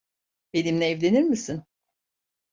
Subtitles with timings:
[0.53, 1.63] Benimle evlenir misin?